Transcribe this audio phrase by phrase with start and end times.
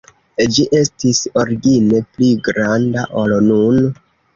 [0.55, 3.83] Ĝi estis origine pli granda, ol nun.